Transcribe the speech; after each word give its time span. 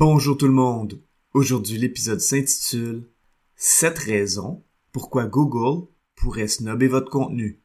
Bonjour 0.00 0.38
tout 0.38 0.46
le 0.46 0.54
monde. 0.54 0.98
Aujourd'hui, 1.34 1.76
l'épisode 1.76 2.22
s'intitule 2.22 3.10
7 3.56 3.98
raisons 3.98 4.64
pourquoi 4.92 5.26
Google 5.26 5.88
pourrait 6.16 6.48
snobber 6.48 6.88
votre 6.88 7.10
contenu. 7.10 7.60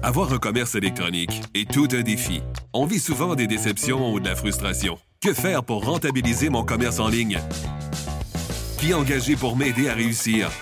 Avoir 0.00 0.32
un 0.32 0.38
commerce 0.38 0.76
électronique 0.76 1.42
est 1.54 1.68
tout 1.68 1.88
un 1.90 2.02
défi. 2.02 2.40
On 2.72 2.86
vit 2.86 3.00
souvent 3.00 3.34
des 3.34 3.48
déceptions 3.48 4.12
ou 4.12 4.20
de 4.20 4.26
la 4.26 4.36
frustration. 4.36 4.96
Que 5.20 5.34
faire 5.34 5.64
pour 5.64 5.84
rentabiliser 5.84 6.50
mon 6.50 6.62
commerce 6.62 7.00
en 7.00 7.08
ligne? 7.08 7.40
Qui 8.78 8.94
engager 8.94 9.34
pour 9.34 9.56
m'aider 9.56 9.88
à 9.88 9.94
réussir? 9.94 10.52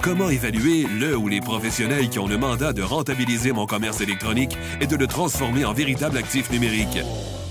Comment 0.00 0.28
évaluer 0.28 0.86
le 0.86 1.16
ou 1.16 1.26
les 1.26 1.40
professionnels 1.40 2.08
qui 2.08 2.20
ont 2.20 2.28
le 2.28 2.38
mandat 2.38 2.72
de 2.72 2.82
rentabiliser 2.82 3.50
mon 3.50 3.66
commerce 3.66 4.00
électronique 4.00 4.56
et 4.80 4.86
de 4.86 4.94
le 4.94 5.08
transformer 5.08 5.64
en 5.64 5.72
véritable 5.72 6.18
actif 6.18 6.52
numérique? 6.52 6.98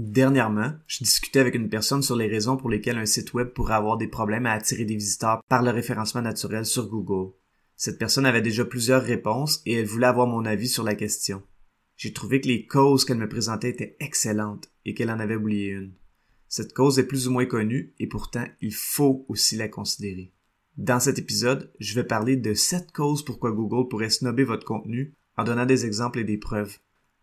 Dernièrement, 0.00 0.74
je 0.86 1.02
discutais 1.02 1.40
avec 1.40 1.56
une 1.56 1.68
personne 1.68 2.04
sur 2.04 2.14
les 2.14 2.28
raisons 2.28 2.56
pour 2.56 2.70
lesquelles 2.70 2.98
un 2.98 3.04
site 3.04 3.34
web 3.34 3.48
pourrait 3.48 3.74
avoir 3.74 3.96
des 3.96 4.06
problèmes 4.06 4.46
à 4.46 4.52
attirer 4.52 4.84
des 4.84 4.94
visiteurs 4.94 5.42
par 5.48 5.64
le 5.64 5.72
référencement 5.72 6.22
naturel 6.22 6.64
sur 6.64 6.88
Google. 6.88 7.32
Cette 7.74 7.98
personne 7.98 8.24
avait 8.24 8.40
déjà 8.40 8.64
plusieurs 8.64 9.02
réponses 9.02 9.60
et 9.66 9.72
elle 9.72 9.86
voulait 9.86 10.06
avoir 10.06 10.28
mon 10.28 10.44
avis 10.44 10.68
sur 10.68 10.84
la 10.84 10.94
question. 10.94 11.42
J'ai 11.96 12.12
trouvé 12.12 12.40
que 12.40 12.46
les 12.46 12.64
causes 12.64 13.04
qu'elle 13.04 13.18
me 13.18 13.28
présentait 13.28 13.70
étaient 13.70 13.96
excellentes 13.98 14.70
et 14.84 14.94
qu'elle 14.94 15.10
en 15.10 15.18
avait 15.18 15.34
oublié 15.34 15.70
une. 15.70 15.94
Cette 16.46 16.74
cause 16.74 17.00
est 17.00 17.08
plus 17.08 17.26
ou 17.26 17.32
moins 17.32 17.46
connue 17.46 17.92
et 17.98 18.06
pourtant 18.06 18.44
il 18.60 18.74
faut 18.74 19.26
aussi 19.28 19.56
la 19.56 19.66
considérer. 19.66 20.32
Dans 20.76 21.00
cet 21.00 21.18
épisode, 21.18 21.72
je 21.80 21.96
vais 21.96 22.04
parler 22.04 22.36
de 22.36 22.54
sept 22.54 22.92
causes 22.92 23.24
pourquoi 23.24 23.50
Google 23.50 23.88
pourrait 23.88 24.10
snobber 24.10 24.44
votre 24.44 24.64
contenu 24.64 25.16
en 25.36 25.42
donnant 25.42 25.66
des 25.66 25.86
exemples 25.86 26.20
et 26.20 26.24
des 26.24 26.38
preuves. 26.38 26.78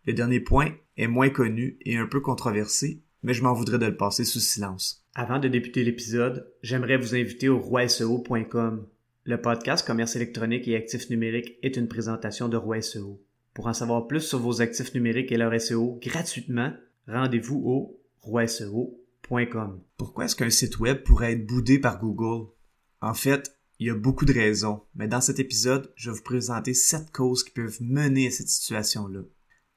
Le 0.06 0.12
dernier 0.12 0.38
point 0.38 0.70
est 0.96 1.08
moins 1.08 1.30
connu 1.30 1.78
et 1.84 1.96
un 1.96 2.06
peu 2.06 2.20
controversé, 2.20 3.02
mais 3.24 3.34
je 3.34 3.42
m'en 3.42 3.54
voudrais 3.54 3.78
de 3.78 3.86
le 3.86 3.96
passer 3.96 4.24
sous 4.24 4.38
silence. 4.38 5.04
Avant 5.16 5.40
de 5.40 5.48
débuter 5.48 5.82
l'épisode, 5.82 6.48
j'aimerais 6.62 6.96
vous 6.96 7.16
inviter 7.16 7.48
au 7.48 7.58
roiseo.com. 7.58 8.86
Le 9.24 9.40
podcast 9.40 9.84
Commerce 9.84 10.14
électronique 10.14 10.68
et 10.68 10.76
actifs 10.76 11.10
numériques 11.10 11.58
est 11.64 11.76
une 11.76 11.88
présentation 11.88 12.48
de 12.48 12.56
Roi 12.56 12.82
SEO. 12.82 13.20
Pour 13.52 13.66
en 13.66 13.72
savoir 13.72 14.06
plus 14.06 14.20
sur 14.20 14.38
vos 14.38 14.62
actifs 14.62 14.94
numériques 14.94 15.32
et 15.32 15.36
leur 15.36 15.60
SEO 15.60 15.98
gratuitement, 16.00 16.72
rendez-vous 17.08 17.60
au 17.66 18.00
roiseo.com. 18.20 19.80
Pourquoi 19.96 20.26
est-ce 20.26 20.36
qu'un 20.36 20.50
site 20.50 20.78
web 20.78 21.02
pourrait 21.02 21.32
être 21.32 21.46
boudé 21.46 21.80
par 21.80 21.98
Google? 21.98 22.48
En 23.00 23.14
fait, 23.14 23.58
il 23.80 23.88
y 23.88 23.90
a 23.90 23.94
beaucoup 23.94 24.24
de 24.24 24.32
raisons, 24.32 24.82
mais 24.94 25.08
dans 25.08 25.20
cet 25.20 25.40
épisode, 25.40 25.92
je 25.96 26.10
vais 26.10 26.16
vous 26.16 26.22
présenter 26.22 26.74
sept 26.74 27.10
causes 27.10 27.42
qui 27.42 27.50
peuvent 27.50 27.78
mener 27.80 28.28
à 28.28 28.30
cette 28.30 28.48
situation-là. 28.48 29.22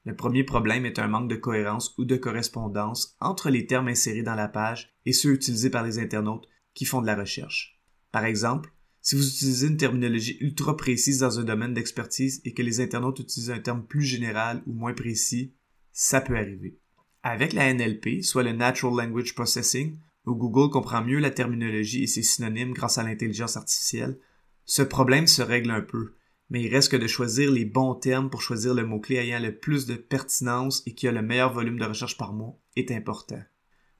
Le 0.04 0.16
premier 0.16 0.44
problème 0.44 0.86
est 0.86 0.98
un 0.98 1.08
manque 1.08 1.28
de 1.28 1.36
cohérence 1.36 1.94
ou 1.98 2.04
de 2.04 2.16
correspondance 2.16 3.16
entre 3.20 3.50
les 3.50 3.66
termes 3.66 3.88
insérés 3.88 4.22
dans 4.22 4.34
la 4.34 4.48
page 4.48 4.94
et 5.04 5.12
ceux 5.12 5.32
utilisés 5.32 5.70
par 5.70 5.82
les 5.82 5.98
internautes 5.98 6.48
qui 6.72 6.86
font 6.86 7.02
de 7.02 7.06
la 7.06 7.16
recherche. 7.16 7.78
Par 8.10 8.24
exemple, 8.24 8.72
si 9.02 9.14
vous 9.14 9.26
utilisez 9.26 9.66
une 9.66 9.76
terminologie 9.76 10.38
ultra 10.40 10.76
précise 10.76 11.18
dans 11.18 11.38
un 11.38 11.44
domaine 11.44 11.74
d'expertise 11.74 12.40
et 12.44 12.52
que 12.52 12.62
les 12.62 12.80
internautes 12.80 13.20
utilisent 13.20 13.50
un 13.50 13.60
terme 13.60 13.84
plus 13.84 14.02
général 14.02 14.62
ou 14.66 14.72
moins 14.72 14.94
précis, 14.94 15.54
ça 15.92 16.20
peut 16.20 16.36
arriver. 16.36 16.78
Avec 17.22 17.52
la 17.52 17.72
NLP, 17.72 18.22
soit 18.22 18.42
le 18.42 18.52
Natural 18.52 18.96
Language 18.96 19.34
Processing, 19.34 19.98
où 20.26 20.34
Google 20.34 20.70
comprend 20.70 21.02
mieux 21.02 21.18
la 21.18 21.30
terminologie 21.30 22.02
et 22.02 22.06
ses 22.06 22.22
synonymes 22.22 22.72
grâce 22.72 22.98
à 22.98 23.02
l'intelligence 23.02 23.56
artificielle, 23.56 24.18
ce 24.64 24.82
problème 24.82 25.26
se 25.26 25.42
règle 25.42 25.70
un 25.70 25.80
peu, 25.80 26.14
mais 26.50 26.62
il 26.62 26.68
reste 26.68 26.90
que 26.90 26.96
de 26.96 27.06
choisir 27.06 27.50
les 27.50 27.64
bons 27.64 27.94
termes 27.94 28.28
pour 28.28 28.42
choisir 28.42 28.74
le 28.74 28.84
mot-clé 28.84 29.16
ayant 29.16 29.38
le 29.38 29.56
plus 29.56 29.86
de 29.86 29.94
pertinence 29.94 30.82
et 30.86 30.94
qui 30.94 31.06
a 31.06 31.12
le 31.12 31.22
meilleur 31.22 31.52
volume 31.52 31.78
de 31.78 31.84
recherche 31.84 32.18
par 32.18 32.32
mois 32.32 32.58
est 32.76 32.90
important. 32.90 33.42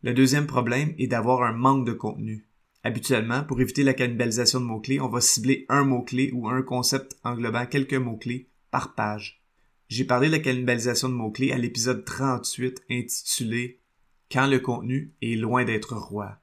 Le 0.03 0.13
deuxième 0.13 0.47
problème 0.47 0.95
est 0.99 1.07
d'avoir 1.07 1.43
un 1.43 1.53
manque 1.53 1.87
de 1.87 1.93
contenu. 1.93 2.47
Habituellement, 2.83 3.45
pour 3.45 3.61
éviter 3.61 3.83
la 3.83 3.95
cannibalisation 3.95 4.59
de 4.59 4.65
mots-clés, 4.65 5.01
on 5.01 5.09
va 5.09 5.21
cibler 5.21 5.67
un 5.69 5.85
mot-clé 5.85 6.31
ou 6.33 6.49
un 6.49 6.63
concept 6.63 7.17
englobant 7.25 7.67
quelques 7.67 7.95
mots-clés 7.95 8.49
par 8.71 8.95
page. 8.95 9.43
J'ai 9.89 10.05
parlé 10.05 10.29
de 10.29 10.33
la 10.33 10.39
cannibalisation 10.39 11.09
de 11.09 11.15
mots-clés 11.15 11.53
à 11.53 11.59
l'épisode 11.59 12.05
38 12.05 12.83
intitulé 12.91 13.81
Quand 14.33 14.47
le 14.47 14.59
contenu 14.61 15.13
est 15.21 15.37
loin 15.37 15.65
d'être 15.65 15.95
roi. 15.95 16.39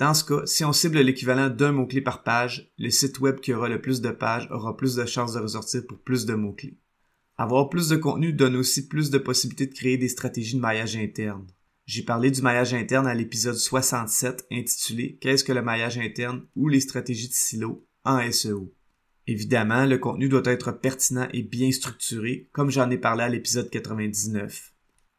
Dans 0.00 0.14
ce 0.14 0.24
cas, 0.24 0.46
si 0.46 0.64
on 0.64 0.72
cible 0.72 0.98
l'équivalent 1.00 1.50
d'un 1.50 1.72
mot-clé 1.72 2.00
par 2.00 2.22
page, 2.22 2.72
le 2.78 2.88
site 2.88 3.20
web 3.20 3.38
qui 3.38 3.52
aura 3.52 3.68
le 3.68 3.82
plus 3.82 4.00
de 4.00 4.08
pages 4.08 4.48
aura 4.50 4.74
plus 4.74 4.96
de 4.96 5.04
chances 5.04 5.34
de 5.34 5.40
ressortir 5.40 5.82
pour 5.86 5.98
plus 5.98 6.24
de 6.24 6.32
mots-clés. 6.32 6.78
Avoir 7.36 7.68
plus 7.68 7.90
de 7.90 7.96
contenu 7.96 8.32
donne 8.32 8.56
aussi 8.56 8.88
plus 8.88 9.10
de 9.10 9.18
possibilités 9.18 9.66
de 9.66 9.74
créer 9.74 9.98
des 9.98 10.08
stratégies 10.08 10.56
de 10.56 10.60
maillage 10.60 10.96
interne. 10.96 11.46
J'ai 11.84 12.02
parlé 12.02 12.30
du 12.30 12.40
maillage 12.40 12.72
interne 12.72 13.06
à 13.06 13.14
l'épisode 13.14 13.56
67 13.56 14.46
intitulé 14.50 15.18
Qu'est-ce 15.20 15.44
que 15.44 15.52
le 15.52 15.60
maillage 15.60 15.98
interne 15.98 16.46
ou 16.56 16.68
les 16.68 16.80
stratégies 16.80 17.28
de 17.28 17.34
silo 17.34 17.86
en 18.04 18.32
SEO. 18.32 18.72
Évidemment, 19.26 19.84
le 19.84 19.98
contenu 19.98 20.30
doit 20.30 20.42
être 20.46 20.72
pertinent 20.72 21.28
et 21.34 21.42
bien 21.42 21.70
structuré, 21.72 22.48
comme 22.52 22.70
j'en 22.70 22.88
ai 22.88 22.96
parlé 22.96 23.24
à 23.24 23.28
l'épisode 23.28 23.68
99. 23.68 24.72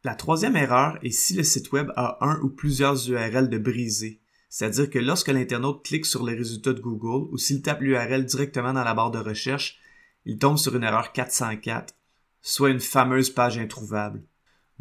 La 0.03 0.15
troisième 0.15 0.55
erreur 0.55 0.97
est 1.03 1.11
si 1.11 1.35
le 1.35 1.43
site 1.43 1.71
web 1.71 1.91
a 1.95 2.17
un 2.21 2.39
ou 2.41 2.49
plusieurs 2.49 3.07
URL 3.07 3.47
de 3.47 3.59
brisés, 3.59 4.20
c'est-à-dire 4.51 4.89
que 4.89 4.99
lorsque 4.99 5.29
l'internaute 5.29 5.85
clique 5.85 6.05
sur 6.05 6.25
les 6.25 6.35
résultats 6.35 6.73
de 6.73 6.81
Google 6.81 7.29
ou 7.31 7.37
s'il 7.37 7.61
tape 7.61 7.79
l'URL 7.79 8.25
directement 8.25 8.73
dans 8.73 8.83
la 8.83 8.93
barre 8.93 9.09
de 9.09 9.17
recherche, 9.17 9.79
il 10.25 10.39
tombe 10.39 10.57
sur 10.57 10.75
une 10.75 10.83
erreur 10.83 11.13
404, 11.13 11.95
soit 12.41 12.69
une 12.69 12.81
fameuse 12.81 13.29
page 13.29 13.57
introuvable. 13.57 14.21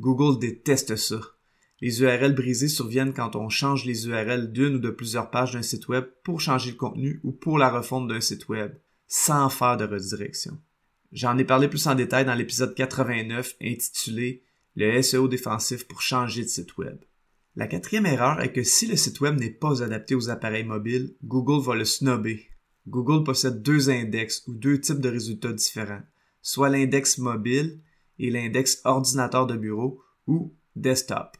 Google 0.00 0.40
déteste 0.40 0.96
ça. 0.96 1.20
Les 1.80 2.02
URL 2.02 2.34
brisées 2.34 2.66
surviennent 2.66 3.14
quand 3.14 3.36
on 3.36 3.48
change 3.48 3.84
les 3.84 4.08
URL 4.08 4.50
d'une 4.50 4.74
ou 4.74 4.78
de 4.80 4.90
plusieurs 4.90 5.30
pages 5.30 5.52
d'un 5.52 5.62
site 5.62 5.86
web 5.86 6.04
pour 6.24 6.40
changer 6.40 6.72
le 6.72 6.76
contenu 6.76 7.20
ou 7.22 7.30
pour 7.30 7.56
la 7.56 7.70
refonte 7.70 8.08
d'un 8.08 8.20
site 8.20 8.48
web, 8.48 8.74
sans 9.06 9.48
faire 9.50 9.76
de 9.76 9.84
redirection. 9.84 10.58
J'en 11.12 11.38
ai 11.38 11.44
parlé 11.44 11.68
plus 11.68 11.86
en 11.86 11.94
détail 11.94 12.24
dans 12.24 12.34
l'épisode 12.34 12.74
89 12.74 13.54
intitulé 13.62 14.42
Le 14.74 15.00
SEO 15.00 15.28
défensif 15.28 15.86
pour 15.86 16.02
changer 16.02 16.42
de 16.42 16.48
site 16.48 16.76
web. 16.76 16.98
La 17.56 17.66
quatrième 17.66 18.06
erreur 18.06 18.40
est 18.40 18.52
que 18.52 18.62
si 18.62 18.86
le 18.86 18.96
site 18.96 19.20
web 19.20 19.38
n'est 19.38 19.50
pas 19.50 19.82
adapté 19.82 20.14
aux 20.14 20.30
appareils 20.30 20.64
mobiles, 20.64 21.16
Google 21.24 21.64
va 21.64 21.74
le 21.74 21.84
snobber. 21.84 22.48
Google 22.86 23.24
possède 23.24 23.62
deux 23.62 23.90
index 23.90 24.44
ou 24.46 24.54
deux 24.54 24.80
types 24.80 25.00
de 25.00 25.08
résultats 25.08 25.52
différents, 25.52 26.02
soit 26.42 26.68
l'index 26.68 27.18
mobile 27.18 27.80
et 28.18 28.30
l'index 28.30 28.80
ordinateur 28.84 29.46
de 29.46 29.56
bureau 29.56 30.00
ou 30.26 30.54
desktop. 30.76 31.36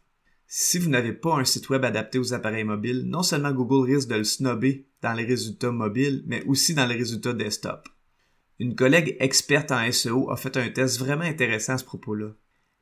Si 0.47 0.79
vous 0.79 0.91
n'avez 0.91 1.13
pas 1.13 1.37
un 1.37 1.45
site 1.45 1.69
web 1.69 1.85
adapté 1.85 2.19
aux 2.19 2.35
appareils 2.35 2.65
mobiles, 2.65 3.05
non 3.07 3.23
seulement 3.23 3.53
Google 3.53 3.93
risque 3.93 4.09
de 4.09 4.17
le 4.17 4.25
snobber 4.25 4.89
dans 5.01 5.13
les 5.13 5.25
résultats 5.25 5.71
mobiles, 5.71 6.25
mais 6.27 6.45
aussi 6.45 6.75
dans 6.75 6.87
les 6.87 6.97
résultats 6.97 7.33
desktop. 7.33 7.89
Une 8.59 8.75
collègue 8.75 9.17
experte 9.21 9.71
en 9.71 9.91
SEO 9.91 10.29
a 10.31 10.37
fait 10.37 10.57
un 10.57 10.69
test 10.71 10.99
vraiment 10.99 11.23
intéressant 11.23 11.75
à 11.75 11.79
ce 11.79 11.85
propos-là 11.85 12.33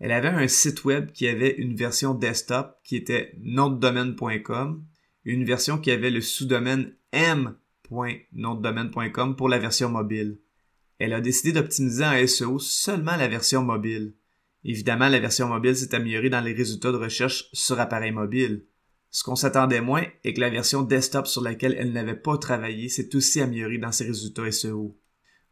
elle 0.01 0.13
avait 0.13 0.29
un 0.29 0.47
site 0.47 0.85
web 0.85 1.11
qui 1.13 1.27
avait 1.27 1.57
une 1.57 1.75
version 1.75 2.15
desktop 2.15 2.77
qui 2.85 2.95
était 2.97 3.33
notredomaine.com, 3.41 4.85
une 5.25 5.45
version 5.45 5.79
qui 5.79 5.91
avait 5.91 6.11
le 6.11 6.21
sous-domaine 6.21 6.95
m.notredomaine.com 7.13 9.37
pour 9.37 9.49
la 9.49 9.59
version 9.59 9.89
mobile. 9.89 10.39
Elle 10.99 11.13
a 11.13 11.21
décidé 11.21 11.53
d'optimiser 11.53 12.05
en 12.05 12.27
SEO 12.27 12.59
seulement 12.59 13.17
la 13.17 13.29
version 13.29 13.63
mobile. 13.63 14.15
Évidemment, 14.65 15.09
la 15.09 15.21
version 15.21 15.49
mobile 15.49 15.77
s'est 15.77 15.95
améliorée 15.95 16.31
dans 16.31 16.41
les 16.41 16.53
résultats 16.53 16.91
de 16.93 16.97
recherche 16.97 17.49
sur 17.53 17.79
appareil 17.81 18.13
mobile. 18.13 18.65
Ce 19.11 19.25
qu'on 19.25 19.37
s'attendait 19.37 19.81
moins 19.81 20.05
est 20.25 20.35
que 20.35 20.41
la 20.41 20.51
version 20.51 20.83
desktop 20.83 21.27
sur 21.27 21.43
laquelle 21.43 21.75
elle 21.79 21.93
n'avait 21.93 22.15
pas 22.15 22.37
travaillé 22.39 22.89
s'est 22.89 23.15
aussi 23.17 23.41
améliorée 23.41 23.79
dans 23.79 23.93
ses 23.93 24.07
résultats 24.07 24.51
SEO. 24.51 24.99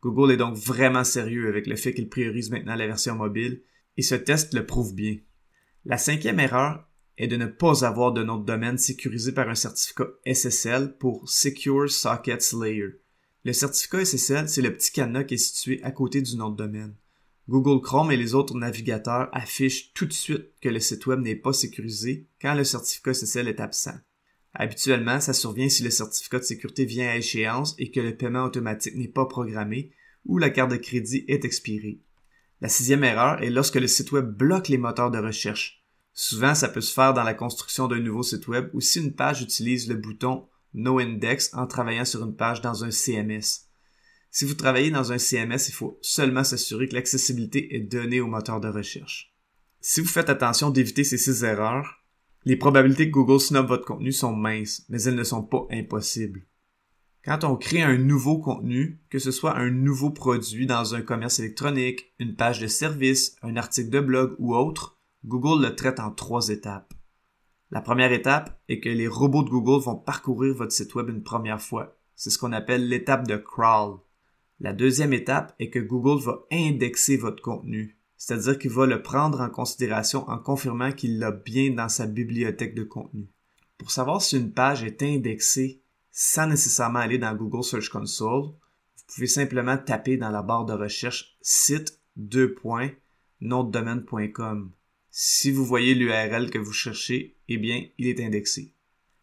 Google 0.02 0.32
est 0.32 0.37
donc 0.37 0.56
vraiment 0.56 1.04
sérieux 1.04 1.49
avec 1.49 1.66
le 1.66 1.76
fait 1.76 1.94
qu'il 1.94 2.08
priorise 2.08 2.50
maintenant 2.50 2.76
la 2.76 2.87
version 2.87 3.16
mobile 3.16 3.62
et 3.96 4.02
ce 4.02 4.14
test 4.14 4.54
le 4.54 4.66
prouve 4.66 4.94
bien. 4.94 5.16
La 5.84 5.98
cinquième 5.98 6.40
erreur 6.40 6.88
est 7.19 7.28
de 7.28 7.37
ne 7.37 7.46
pas 7.46 7.84
avoir 7.84 8.12
de 8.12 8.22
nom 8.22 8.38
de 8.38 8.44
domaine 8.44 8.78
sécurisé 8.78 9.32
par 9.32 9.48
un 9.48 9.54
certificat 9.54 10.08
SSL 10.26 10.96
pour 10.98 11.28
Secure 11.28 11.90
Sockets 11.90 12.52
Layer. 12.52 13.00
Le 13.44 13.52
certificat 13.52 14.04
SSL, 14.04 14.48
c'est 14.48 14.62
le 14.62 14.72
petit 14.72 14.93
cadenas 14.93 15.25
qui 15.25 15.34
est 15.34 15.38
situé 15.38 15.81
à 15.82 15.93
côté 15.93 16.20
du 16.20 16.37
nom 16.37 16.50
de 16.50 16.56
domaine. 16.56 16.94
Google 17.48 17.81
Chrome 17.81 18.10
et 18.10 18.16
les 18.16 18.34
autres 18.34 18.58
navigateurs 18.58 19.28
affichent 19.32 19.93
tout 19.94 20.06
de 20.06 20.12
suite 20.12 20.50
que 20.60 20.69
le 20.69 20.81
site 20.81 21.06
web 21.06 21.20
n'est 21.20 21.37
pas 21.37 21.52
sécurisé 21.52 22.26
quand 22.42 22.54
le 22.54 22.64
certificat 22.64 23.14
SSL 23.14 23.46
est 23.46 23.60
absent. 23.60 23.94
Habituellement, 24.52 25.20
ça 25.20 25.32
survient 25.32 25.69
si 25.69 25.84
le 25.84 25.90
certificat 25.90 26.40
de 26.40 26.44
sécurité 26.44 26.84
vient 26.87 27.08
à 27.08 27.16
échéance 27.16 27.76
et 27.78 27.90
que 27.90 28.00
le 28.00 28.16
paiement 28.16 28.44
automatique 28.44 28.96
n'est 28.96 29.06
pas 29.06 29.26
programmé 29.26 29.92
ou 30.25 30.38
la 30.38 30.50
carte 30.50 30.72
de 30.72 30.76
crédit 30.76 31.25
est 31.28 31.44
expirée. 31.44 32.00
La 32.61 32.69
sixième 32.69 33.05
erreur 33.05 33.43
est 33.43 33.50
lorsque 33.50 33.76
le 33.76 33.87
site 33.87 34.12
web 34.12 34.26
bloque 34.26 34.69
les 34.69 34.79
moteurs 34.79 35.11
de 35.11 35.19
recherche. 35.19 35.85
Souvent, 36.14 36.55
ça 36.55 36.69
peut 36.69 36.81
se 36.81 36.94
faire 36.94 37.12
dans 37.12 37.23
la 37.23 37.35
construction 37.35 37.88
d'un 37.88 38.00
nouveau 38.00 38.23
site 38.23 38.49
web 38.49 38.70
ou 38.73 38.81
si 38.81 39.00
une 39.00 39.14
page 39.14 39.43
utilise 39.43 39.88
le 39.88 39.97
bouton 39.97 40.49
No 40.73 40.99
Index 40.99 41.50
en 41.53 41.67
travaillant 41.67 42.06
sur 42.06 42.25
une 42.25 42.35
page 42.35 42.62
dans 42.62 42.85
un 42.85 42.91
CMS. 42.91 43.67
Si 44.31 44.44
vous 44.44 44.55
travaillez 44.55 44.91
dans 44.91 45.12
un 45.12 45.19
CMS, 45.19 45.69
il 45.69 45.73
faut 45.73 45.99
seulement 46.00 46.44
s'assurer 46.44 46.88
que 46.88 46.94
l'accessibilité 46.94 47.75
est 47.75 47.81
donnée 47.81 48.20
au 48.20 48.26
moteur 48.26 48.61
de 48.61 48.69
recherche. 48.69 49.35
Si 49.81 50.00
vous 50.00 50.09
faites 50.09 50.31
attention 50.31 50.70
d'éviter 50.70 51.05
ces 51.05 51.19
six 51.19 51.44
erreurs, 51.44 52.02
les 52.47 52.56
probabilités 52.56 53.06
que 53.06 53.14
Google 53.14 53.41
snob 53.41 53.67
votre 53.67 53.85
contenu 53.85 54.12
sont 54.12 54.35
minces, 54.35 54.85
mais 54.88 55.02
elles 55.02 55.14
ne 55.14 55.25
sont 55.25 55.43
pas 55.43 55.67
impossibles. 55.70 56.47
Quand 57.26 57.43
on 57.43 57.56
crée 57.56 57.82
un 57.82 57.99
nouveau 57.99 58.38
contenu, 58.38 59.00
que 59.11 59.19
ce 59.19 59.32
soit 59.32 59.56
un 59.56 59.69
nouveau 59.69 60.11
produit 60.11 60.64
dans 60.64 60.94
un 60.94 61.02
commerce 61.02 61.40
électronique, 61.40 62.12
une 62.20 62.37
page 62.37 62.61
de 62.61 62.69
service, 62.69 63.34
un 63.43 63.56
article 63.56 63.90
de 63.90 63.99
blog 63.99 64.37
ou 64.38 64.55
autre, 64.55 65.00
Google 65.25 65.61
le 65.61 65.75
traite 65.75 65.99
en 65.99 66.12
trois 66.12 66.50
étapes. 66.50 66.94
La 67.73 67.81
première 67.81 68.12
étape 68.12 68.62
est 68.69 68.78
que 68.78 68.88
les 68.88 69.08
robots 69.08 69.43
de 69.43 69.50
Google 69.50 69.82
vont 69.82 69.96
parcourir 69.96 70.55
votre 70.55 70.70
site 70.70 70.94
web 70.94 71.08
une 71.08 71.25
première 71.25 71.61
fois. 71.61 71.99
C'est 72.14 72.31
ce 72.31 72.38
qu'on 72.38 72.52
appelle 72.52 72.88
l'étape 72.88 73.26
de 73.26 73.37
crawl. 73.37 73.99
La 74.61 74.73
deuxième 74.73 75.12
étape 75.12 75.52
est 75.58 75.70
que 75.70 75.81
Google 75.81 76.23
va 76.23 76.44
indexer 76.52 77.17
votre 77.17 77.43
contenu, 77.43 77.99
c'est-à-dire 78.17 78.56
qu'il 78.56 78.70
va 78.70 78.87
le 78.87 79.02
prendre 79.02 79.40
en 79.40 79.50
considération 79.50 80.28
en 80.28 80.38
confirmant 80.38 80.93
qu'il 80.93 81.19
l'a 81.19 81.32
bien 81.32 81.73
dans 81.73 81.88
sa 81.88 82.06
bibliothèque 82.06 82.76
de 82.76 82.84
contenu. 82.84 83.26
Pour 83.78 83.90
savoir 83.90 84.23
si 84.23 84.37
une 84.37 84.52
page 84.52 84.84
est 84.84 85.02
indexée 85.02 85.82
sans 86.18 86.46
nécessairement 86.46 87.00
aller 87.00 87.18
dans 87.18 87.34
Google 87.34 87.62
Search 87.62 87.90
Console, 87.90 88.44
vous 88.44 89.14
pouvez 89.14 89.26
simplement 89.26 89.76
taper 89.76 90.16
dans 90.16 90.30
la 90.30 90.40
barre 90.40 90.64
de 90.64 90.72
recherche 90.72 91.36
site 91.42 92.00
2. 92.16 92.56
Si 95.10 95.50
vous 95.50 95.64
voyez 95.66 95.94
l'URL 95.94 96.50
que 96.50 96.58
vous 96.58 96.72
cherchez, 96.72 97.36
eh 97.48 97.58
bien, 97.58 97.84
il 97.98 98.06
est 98.06 98.24
indexé. 98.24 98.72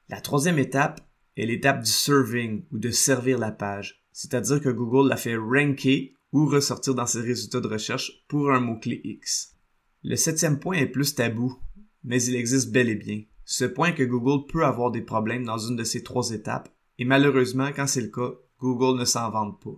La 0.07 0.21
troisième 0.21 0.59
étape 0.59 1.01
est 1.35 1.47
l'étape 1.47 1.81
du 1.81 1.89
serving 1.89 2.63
ou 2.71 2.77
de 2.77 2.91
servir 2.91 3.39
la 3.39 3.51
page 3.51 4.03
c'est-à-dire 4.13 4.61
que 4.61 4.69
Google 4.69 5.09
l'a 5.09 5.17
fait 5.17 5.35
ranker 5.35 6.15
ou 6.31 6.45
ressortir 6.45 6.95
dans 6.95 7.07
ses 7.07 7.21
résultats 7.21 7.59
de 7.59 7.67
recherche 7.67 8.23
pour 8.27 8.51
un 8.51 8.59
mot-clé 8.59 9.01
X. 9.03 9.55
Le 10.03 10.15
septième 10.15 10.59
point 10.59 10.77
est 10.77 10.87
plus 10.87 11.15
tabou, 11.15 11.59
mais 12.03 12.23
il 12.23 12.35
existe 12.35 12.71
bel 12.71 12.89
et 12.89 12.95
bien. 12.95 13.23
Ce 13.43 13.65
point 13.65 13.91
que 13.91 14.03
Google 14.03 14.45
peut 14.47 14.65
avoir 14.65 14.91
des 14.91 15.01
problèmes 15.01 15.45
dans 15.45 15.57
une 15.57 15.75
de 15.75 15.83
ces 15.83 16.03
trois 16.03 16.31
étapes, 16.31 16.69
et 17.03 17.05
malheureusement, 17.05 17.69
quand 17.75 17.85
c'est 17.85 17.99
le 17.99 18.07
cas, 18.07 18.31
Google 18.61 18.97
ne 18.97 19.03
s'en 19.03 19.29
vante 19.29 19.61
pas. 19.61 19.75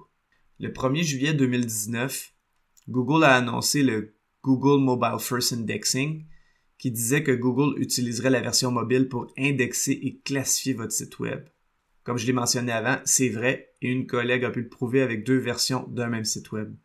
Le 0.60 0.70
1er 0.70 1.02
juillet 1.02 1.34
2019, 1.34 2.32
Google 2.88 3.24
a 3.24 3.38
annoncé 3.38 3.82
le 3.82 4.14
Google 4.44 4.80
Mobile 4.84 5.18
First 5.18 5.54
Indexing, 5.54 6.28
qui 6.78 6.92
disait 6.92 7.24
que 7.24 7.32
Google 7.32 7.82
utiliserait 7.82 8.30
la 8.30 8.42
version 8.42 8.70
mobile 8.70 9.10
pour 9.10 9.26
indexer 9.40 9.94
et 9.94 10.20
classifier 10.24 10.76
votre 10.76 10.92
site 10.92 11.18
web. 11.18 11.50
Comme 12.04 12.20
je 12.20 12.28
l'ai 12.28 12.32
mentionné 12.32 12.72
avant, 12.72 13.00
c'est 13.06 13.30
vrai 13.30 13.74
et 13.82 13.90
une 13.90 14.06
collègue 14.06 14.46
a 14.46 14.52
pu 14.52 14.62
le 14.62 14.70
prouver 14.70 15.02
avec 15.02 15.26
deux 15.26 15.40
versions 15.40 15.88
d'un 15.88 16.10
même 16.10 16.26
site 16.26 16.52
web. 16.52 16.76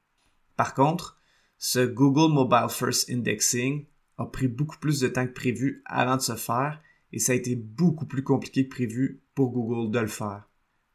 Par 0.57 0.73
contre, 0.73 1.21
ce 1.59 1.85
Google 1.85 2.33
Mobile 2.33 2.71
First 2.71 3.11
Indexing 3.11 3.85
a 4.17 4.25
pris 4.25 4.49
beaucoup 4.49 4.79
plus 4.79 5.01
de 5.01 5.09
temps 5.09 5.27
que 5.27 5.35
prévu 5.35 5.83
avant 5.85 6.17
de 6.17 6.23
se 6.23 6.37
faire 6.37 6.81
et 7.13 7.19
ça 7.19 7.33
a 7.33 7.37
été 7.37 7.57
beaucoup 7.57 8.07
plus 8.07 8.23
compliqué 8.23 8.65
que 8.65 8.75
prévu 8.75 9.23
pour 9.35 9.51
Google 9.51 9.91
de 9.91 9.99
le 9.99 10.07
faire. 10.07 10.49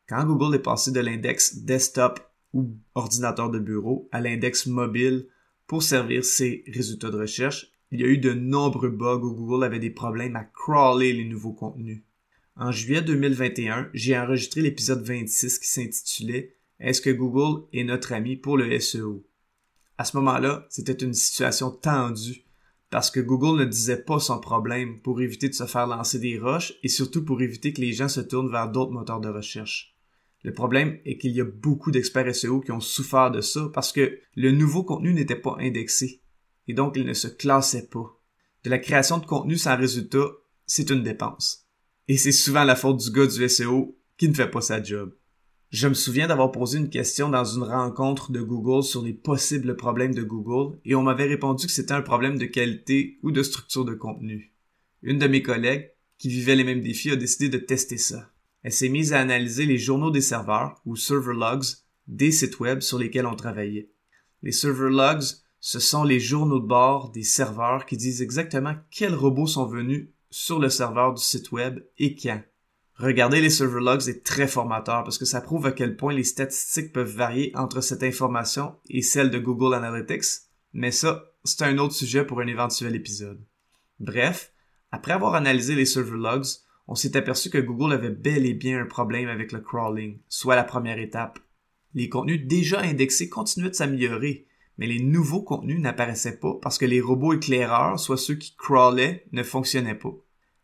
Quand 0.07 0.25
Google 0.25 0.55
est 0.55 0.59
passé 0.59 0.91
de 0.91 0.99
l'index 0.99 1.57
desktop 1.57 2.19
ou 2.53 2.75
ordinateur 2.93 3.49
de 3.49 3.59
bureau 3.59 4.07
à 4.11 4.21
l'index 4.21 4.67
mobile 4.67 5.27
pour 5.67 5.83
servir 5.83 6.23
ses 6.23 6.63
résultats 6.67 7.09
de 7.09 7.17
recherche, 7.17 7.71
il 7.91 8.01
y 8.01 8.03
a 8.03 8.07
eu 8.07 8.17
de 8.17 8.33
nombreux 8.33 8.89
bugs 8.89 9.21
où 9.23 9.33
Google 9.33 9.63
avait 9.63 9.79
des 9.79 9.89
problèmes 9.89 10.35
à 10.35 10.43
crawler 10.43 11.13
les 11.13 11.25
nouveaux 11.25 11.53
contenus. 11.53 12.01
En 12.55 12.71
juillet 12.71 13.01
2021, 13.01 13.89
j'ai 13.93 14.17
enregistré 14.17 14.61
l'épisode 14.61 15.03
26 15.03 15.59
qui 15.59 15.67
s'intitulait 15.67 16.55
Est-ce 16.79 17.01
que 17.01 17.09
Google 17.09 17.65
est 17.73 17.83
notre 17.83 18.13
ami 18.13 18.37
pour 18.37 18.57
le 18.57 18.79
SEO? 18.79 19.25
À 19.97 20.05
ce 20.05 20.15
moment-là, 20.17 20.65
c'était 20.69 20.93
une 20.93 21.13
situation 21.13 21.71
tendue 21.71 22.44
parce 22.95 23.11
que 23.11 23.19
Google 23.19 23.59
ne 23.59 23.65
disait 23.65 24.01
pas 24.01 24.19
son 24.19 24.39
problème 24.39 25.01
pour 25.01 25.19
éviter 25.19 25.49
de 25.49 25.53
se 25.53 25.65
faire 25.65 25.85
lancer 25.85 26.17
des 26.17 26.39
roches 26.39 26.75
et 26.81 26.87
surtout 26.87 27.25
pour 27.25 27.41
éviter 27.41 27.73
que 27.73 27.81
les 27.81 27.91
gens 27.91 28.07
se 28.07 28.21
tournent 28.21 28.49
vers 28.49 28.71
d'autres 28.71 28.93
moteurs 28.93 29.19
de 29.19 29.27
recherche. 29.27 29.97
Le 30.43 30.53
problème 30.53 30.97
est 31.03 31.17
qu'il 31.17 31.33
y 31.33 31.41
a 31.41 31.43
beaucoup 31.43 31.91
d'experts 31.91 32.33
SEO 32.33 32.61
qui 32.61 32.71
ont 32.71 32.79
souffert 32.79 33.31
de 33.31 33.41
ça 33.41 33.69
parce 33.73 33.91
que 33.91 34.17
le 34.35 34.51
nouveau 34.51 34.85
contenu 34.85 35.13
n'était 35.13 35.35
pas 35.35 35.57
indexé 35.59 36.21
et 36.69 36.73
donc 36.73 36.93
il 36.95 37.05
ne 37.05 37.13
se 37.13 37.27
classait 37.27 37.89
pas. 37.89 38.17
De 38.63 38.69
la 38.69 38.79
création 38.79 39.17
de 39.17 39.25
contenu 39.25 39.57
sans 39.57 39.75
résultat, 39.75 40.27
c'est 40.65 40.89
une 40.89 41.03
dépense. 41.03 41.67
Et 42.07 42.15
c'est 42.15 42.31
souvent 42.31 42.63
la 42.63 42.77
faute 42.77 43.03
du 43.03 43.11
gars 43.11 43.27
du 43.27 43.49
SEO 43.49 43.99
qui 44.15 44.29
ne 44.29 44.33
fait 44.33 44.49
pas 44.49 44.61
sa 44.61 44.81
job. 44.81 45.13
Je 45.71 45.87
me 45.87 45.93
souviens 45.93 46.27
d'avoir 46.27 46.51
posé 46.51 46.77
une 46.77 46.89
question 46.89 47.29
dans 47.29 47.43
une 47.43 47.63
rencontre 47.63 48.31
de 48.31 48.41
Google 48.41 48.83
sur 48.83 49.01
les 49.01 49.13
possibles 49.13 49.75
problèmes 49.75 50.13
de 50.13 50.23
Google 50.23 50.77
et 50.85 50.95
on 50.95 51.01
m'avait 51.03 51.25
répondu 51.25 51.65
que 51.65 51.71
c'était 51.71 51.93
un 51.93 52.01
problème 52.01 52.37
de 52.37 52.45
qualité 52.45 53.19
ou 53.23 53.31
de 53.31 53.43
structure 53.43 53.83
de 53.83 53.93
contenu. 53.93 54.53
Une 55.01 55.19
de 55.19 55.27
mes 55.27 55.41
collègues, 55.41 55.91
qui 56.17 56.29
vivait 56.29 56.55
les 56.55 56.63
mêmes 56.63 56.81
défis, 56.81 57.11
a 57.11 57.15
décidé 57.15 57.49
de 57.49 57.57
tester 57.57 57.97
ça. 57.97 58.31
Elle 58.63 58.71
s'est 58.71 58.89
mise 58.89 59.13
à 59.13 59.19
analyser 59.19 59.65
les 59.65 59.77
journaux 59.77 60.11
des 60.11 60.21
serveurs 60.21 60.81
ou 60.85 60.95
server 60.95 61.33
logs 61.33 61.65
des 62.07 62.31
sites 62.31 62.59
web 62.59 62.81
sur 62.81 62.97
lesquels 62.97 63.27
on 63.27 63.35
travaillait. 63.35 63.89
Les 64.43 64.51
server 64.51 64.89
logs, 64.89 65.25
ce 65.59 65.79
sont 65.79 66.03
les 66.03 66.19
journaux 66.19 66.59
de 66.59 66.67
bord 66.67 67.11
des 67.11 67.23
serveurs 67.23 67.85
qui 67.85 67.97
disent 67.97 68.21
exactement 68.21 68.75
quels 68.91 69.15
robots 69.15 69.47
sont 69.47 69.65
venus 69.65 70.09
sur 70.29 70.59
le 70.59 70.69
serveur 70.69 71.13
du 71.13 71.21
site 71.21 71.51
web 71.51 71.83
et 71.97 72.15
quand. 72.15 72.41
Regarder 72.97 73.41
les 73.41 73.49
server 73.49 73.81
logs 73.81 74.07
est 74.07 74.23
très 74.23 74.47
formateur 74.47 75.03
parce 75.03 75.17
que 75.17 75.25
ça 75.25 75.41
prouve 75.41 75.65
à 75.65 75.73
quel 75.73 75.97
point 75.97 76.13
les 76.13 76.23
statistiques 76.23 76.93
peuvent 76.93 77.13
varier 77.13 77.51
entre 77.55 77.81
cette 77.81 78.03
information 78.03 78.75
et 78.89 79.01
celle 79.01 79.29
de 79.29 79.37
Google 79.37 79.75
Analytics, 79.75 80.43
mais 80.71 80.91
ça, 80.91 81.25
c'est 81.43 81.63
un 81.63 81.77
autre 81.77 81.93
sujet 81.93 82.25
pour 82.25 82.39
un 82.39 82.47
éventuel 82.47 82.95
épisode. 82.95 83.43
Bref, 83.99 84.53
après 84.91 85.11
avoir 85.11 85.35
analysé 85.35 85.75
les 85.75 85.85
server 85.85 86.17
logs, 86.17 86.45
on 86.87 86.95
s'est 86.95 87.17
aperçu 87.17 87.49
que 87.49 87.57
Google 87.57 87.91
avait 87.91 88.11
bel 88.11 88.45
et 88.45 88.53
bien 88.53 88.79
un 88.79 88.85
problème 88.85 89.27
avec 89.27 89.51
le 89.51 89.59
crawling, 89.59 90.19
soit 90.29 90.55
la 90.55 90.63
première 90.63 90.99
étape. 90.99 91.39
Les 91.95 92.07
contenus 92.07 92.47
déjà 92.47 92.79
indexés 92.79 93.27
continuaient 93.27 93.71
de 93.71 93.75
s'améliorer, 93.75 94.47
mais 94.77 94.87
les 94.87 95.01
nouveaux 95.01 95.41
contenus 95.41 95.81
n'apparaissaient 95.81 96.37
pas 96.37 96.57
parce 96.61 96.77
que 96.77 96.85
les 96.85 97.01
robots 97.01 97.33
éclaireurs, 97.33 97.99
soit 97.99 98.17
ceux 98.17 98.35
qui 98.35 98.55
crawlaient, 98.55 99.25
ne 99.33 99.43
fonctionnaient 99.43 99.95
pas. 99.95 100.15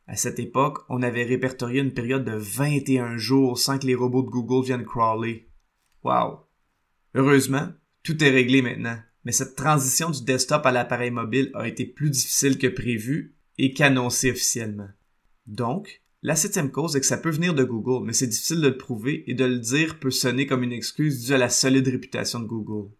À 0.07 0.15
cette 0.15 0.39
époque, 0.39 0.79
on 0.89 1.01
avait 1.01 1.23
répertorié 1.23 1.81
une 1.81 1.93
période 1.93 2.25
de 2.25 2.35
21 2.35 3.17
jours 3.17 3.57
sans 3.57 3.79
que 3.79 3.87
les 3.87 3.95
robots 3.95 4.23
de 4.23 4.29
Google 4.29 4.65
viennent 4.65 4.85
crawler. 4.85 5.49
Wow! 6.03 6.39
Heureusement, 7.13 7.69
tout 8.03 8.23
est 8.23 8.29
réglé 8.29 8.61
maintenant, 8.61 8.97
mais 9.23 9.31
cette 9.31 9.55
transition 9.55 10.09
du 10.09 10.23
desktop 10.23 10.65
à 10.65 10.71
l'appareil 10.71 11.11
mobile 11.11 11.51
a 11.53 11.67
été 11.67 11.85
plus 11.85 12.09
difficile 12.09 12.57
que 12.57 12.67
prévu 12.67 13.35
et 13.57 13.73
qu'annoncé 13.73 14.31
officiellement. 14.31 14.89
Donc, 15.45 16.01
la 16.23 16.35
septième 16.35 16.71
cause 16.71 16.95
est 16.95 16.99
que 16.99 17.05
ça 17.05 17.17
peut 17.17 17.31
venir 17.31 17.53
de 17.53 17.63
Google, 17.63 18.05
mais 18.05 18.13
c'est 18.13 18.27
difficile 18.27 18.61
de 18.61 18.69
le 18.69 18.77
prouver 18.77 19.23
et 19.29 19.33
de 19.33 19.45
le 19.45 19.59
dire 19.59 19.99
peut 19.99 20.11
sonner 20.11 20.45
comme 20.45 20.63
une 20.63 20.71
excuse 20.71 21.25
due 21.25 21.33
à 21.33 21.37
la 21.37 21.49
solide 21.49 21.87
réputation 21.87 22.39
de 22.39 22.47
Google. 22.47 22.91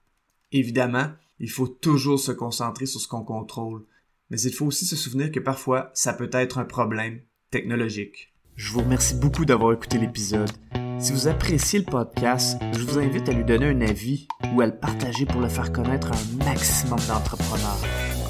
Évidemment, 0.52 1.12
il 1.40 1.50
faut 1.50 1.68
toujours 1.68 2.20
se 2.20 2.32
concentrer 2.32 2.86
sur 2.86 3.00
ce 3.00 3.08
qu'on 3.08 3.24
contrôle, 3.24 3.86
mais 4.32 4.42
il 4.42 4.54
faut 4.54 4.66
aussi 4.66 4.86
se 4.86 4.96
souvenir 4.96 5.30
que 5.30 5.42
parfois, 5.42 5.92
ça 5.94 6.14
peut 6.14 6.30
être 6.32 6.58
un 6.58 6.64
problème 6.64 7.20
technologique. 7.52 8.34
Je 8.56 8.72
vous 8.72 8.80
remercie 8.80 9.16
beaucoup 9.16 9.44
d'avoir 9.44 9.74
écouté 9.74 9.98
l'épisode. 9.98 10.50
Si 11.00 11.12
vous 11.12 11.28
appréciez 11.28 11.80
le 11.80 11.86
podcast, 11.86 12.58
je 12.74 12.80
vous 12.80 12.98
invite 12.98 13.28
à 13.28 13.34
lui 13.34 13.44
donner 13.44 13.68
un 13.68 13.82
avis 13.82 14.28
ou 14.54 14.62
à 14.62 14.68
le 14.68 14.76
partager 14.76 15.26
pour 15.26 15.42
le 15.42 15.50
faire 15.50 15.74
connaître 15.74 16.12
à 16.12 16.16
un 16.16 16.46
maximum 16.46 17.00
d'entrepreneurs. 17.08 17.80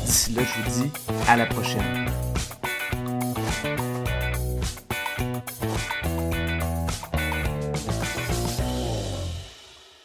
D'ici 0.06 0.34
là, 0.34 0.42
je 0.44 0.62
vous 0.62 0.84
dis 0.84 0.92
à 1.28 1.38
la 1.38 1.46
prochaine. 1.46 2.08